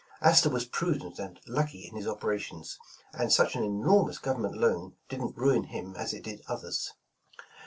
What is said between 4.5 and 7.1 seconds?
loan didn't ruin him as it did others."